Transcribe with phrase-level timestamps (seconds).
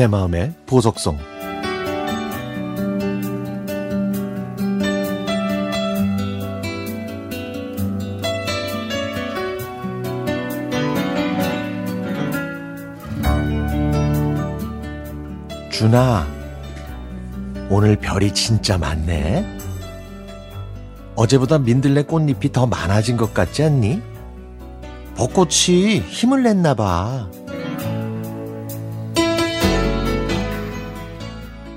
[0.00, 1.18] 내 마음의 보석성.
[15.70, 16.26] 준아
[17.68, 19.44] 오늘 별이 진짜 많네.
[21.14, 24.00] 어제보다 민들레 꽃잎이 더 많아진 것 같지 않니?
[25.14, 27.28] 벚꽃이 힘을 냈나 봐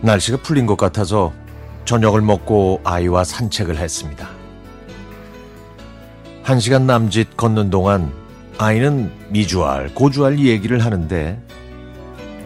[0.04, 1.32] 날씨가 풀린 것 같아서
[1.86, 4.28] 저녁을 먹고 아이와 산책을 했습니다.
[6.44, 8.12] 한 시간 남짓 걷는 동안
[8.58, 11.42] 아이는 미주알, 고주알 얘기를 하는데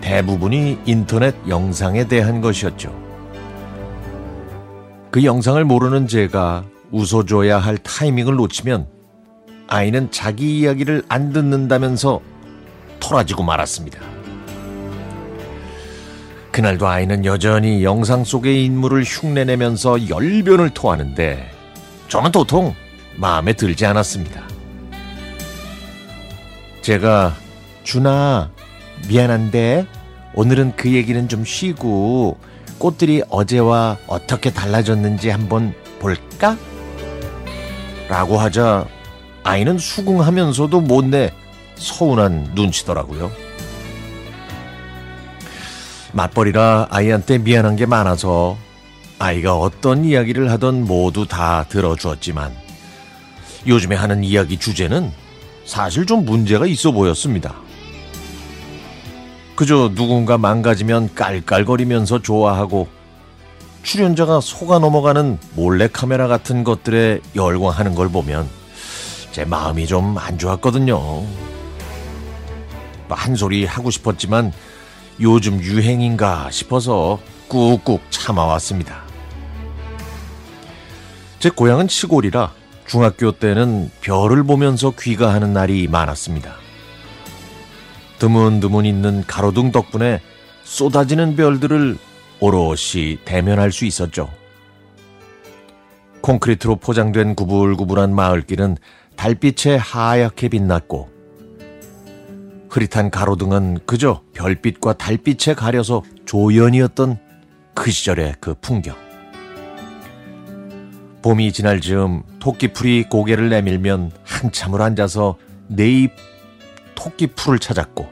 [0.02, 2.96] 대부분이 인터넷 영상에 대한 것이었죠.
[5.10, 8.88] 그 영상을 모르는 제가 웃어줘야 할 타이밍을 놓치면
[9.68, 12.22] 아이는 자기 이야기를 안 듣는다면서
[13.00, 14.00] 토라지고 말았습니다.
[16.58, 21.52] 그날도 아이는 여전히 영상 속의 인물을 흉내내면서 열변을 토하는데
[22.08, 22.74] 저는 도통
[23.16, 24.42] 마음에 들지 않았습니다.
[26.82, 27.36] 제가
[27.84, 28.50] 준아
[29.08, 29.86] 미안한데
[30.34, 32.40] 오늘은 그 얘기는 좀 쉬고
[32.80, 36.58] 꽃들이 어제와 어떻게 달라졌는지 한번 볼까?
[38.10, 38.88] 라고 하자
[39.44, 41.30] 아이는 수긍하면서도 못내
[41.76, 43.47] 서운한 눈치더라고요.
[46.18, 48.58] 맞벌이라 아이한테 미안한 게 많아서
[49.20, 52.56] 아이가 어떤 이야기를 하던 모두 다 들어주었지만
[53.68, 55.12] 요즘에 하는 이야기 주제는
[55.66, 57.54] 사실 좀 문제가 있어 보였습니다.
[59.56, 62.88] 그저 누군가 망가지면 깔깔거리면서 좋아하고
[63.84, 68.50] 출연자가 속아 넘어가는 몰래카메라 같은 것들에 열광하는 걸 보면
[69.32, 71.24] 제 마음이 좀 안 좋았거든요.
[73.10, 74.52] 한 소리 하고 싶었지만
[75.20, 79.02] 요즘 유행인가 싶어서 꾹꾹 참아왔습니다.
[81.40, 82.52] 제 고향은 시골이라
[82.86, 86.56] 중학교 때는 별을 보면서 귀가하는 날이 많았습니다.
[88.20, 90.22] 드문드문 있는 가로등 덕분에
[90.64, 91.98] 쏟아지는 별들을
[92.40, 94.30] 오롯이 대면할 수 있었죠.
[96.22, 98.78] 콘크리트로 포장된 구불구불한 마을길은
[99.16, 101.17] 달빛에 하얗게 빛났고
[102.78, 107.18] 흐릿한 가로등은 그저 별빛과 달빛에 가려서 조연이었던
[107.74, 108.96] 그 시절의 그 풍경.
[111.24, 116.12] 봄이 지날 즈음 토끼풀이 고개를 내밀면 한참을 앉아서 네잎
[116.94, 118.08] 토끼풀을 찾았고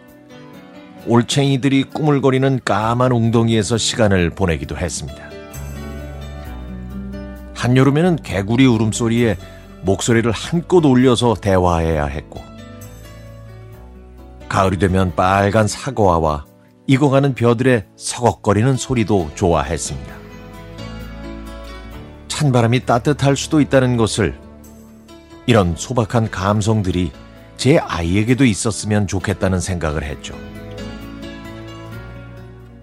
[1.05, 5.29] 올챙이들이 꾸물거리는 까만 웅덩이에서 시간을 보내기도 했습니다.
[7.53, 9.37] 한여름에는 개구리 울음소리에
[9.83, 12.54] 목소리를 한껏 올려서 대화해야 했고
[14.55, 16.45] 가을이 되면 빨간 사과와
[16.88, 20.16] 익어가는 벼들의 서걱거리는 소리도 좋아했습니다.
[22.29, 24.39] 찬바람이 따뜻할 수도 있다는 것을
[25.45, 27.11] 이런 소박한 감성들이
[27.57, 30.33] 제 아이에게도 있었으면 좋겠다는 생각을 했죠.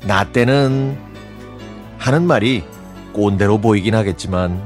[0.06, 0.98] 나 때는
[1.96, 2.64] 하는 말이
[3.14, 4.62] 꼰대로 보이긴 하겠지만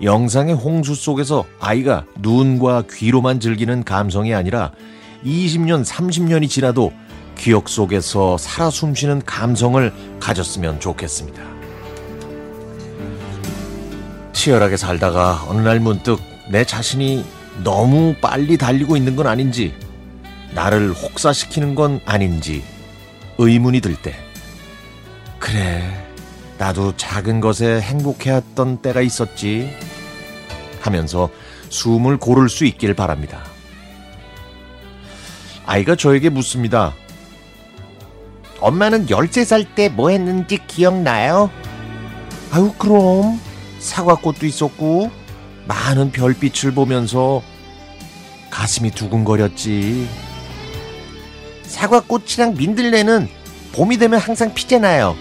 [0.00, 4.70] 영상의 홍수 속에서 아이가 눈과 귀로만 즐기는 감성이 아니라
[5.26, 6.92] 20년, 30년이 지나도
[7.36, 11.42] 기억 속에서 살아 숨쉬는 감성을 가졌으면 좋겠습니다.
[14.32, 17.24] 치열하게 살다가 어느 날 문득 내 자신이
[17.64, 19.74] 너무 빨리 달리고 있는 건 아닌지,
[20.54, 22.62] 나를 혹사시키는 건 아닌지
[23.38, 24.14] 의문이 들 때,
[25.38, 25.82] 그래,
[26.58, 29.70] 나도 작은 것에 행복해했던 때가 있었지
[30.80, 31.28] 하면서
[31.68, 33.55] 숨을 고를 수 있길 바랍니다.
[35.66, 36.94] 아이가 저에게 묻습니다.
[38.60, 41.50] 엄마는 13살 때 뭐 했는지 기억나요?
[42.50, 43.40] 아유, 그럼.
[43.78, 45.10] 사과꽃도 있었고,
[45.68, 47.42] 많은 별빛을 보면서
[48.50, 50.08] 가슴이 두근거렸지.
[51.64, 53.28] 사과꽃이랑 민들레는
[53.72, 55.14] 봄이 되면 항상 피잖아요.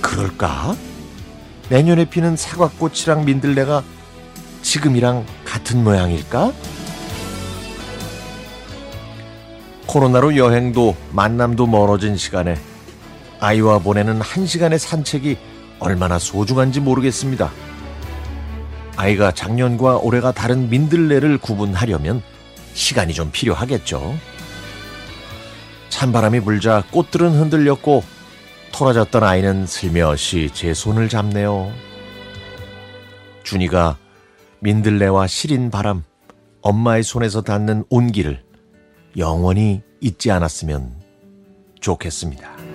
[0.00, 0.74] 그럴까?
[1.68, 3.84] 내년에 피는 사과꽃이랑 민들레가
[4.62, 6.52] 지금이랑 같은 모양일까?
[9.88, 12.56] 코로나로 여행도 만남도 멀어진 시간에
[13.40, 15.38] 아이와 보내는 한 시간의 산책이
[15.78, 17.50] 얼마나 소중한지 모르겠습니다.
[18.96, 22.22] 아이가 작년과 올해가 다른 민들레를 구분하려면
[22.74, 24.14] 시간이 좀 필요하겠죠.
[25.88, 28.02] 찬바람이 불자 꽃들은 흔들렸고
[28.72, 31.72] 토라졌던 아이는 슬며시 제 손을 잡네요.
[33.42, 33.96] 준이가
[34.60, 36.04] 민들레와 시린 바람,
[36.60, 38.47] 엄마의 손에서 닿는 온기를
[39.18, 40.94] 영원히 잊지 않았으면
[41.80, 42.67] 좋겠습니다.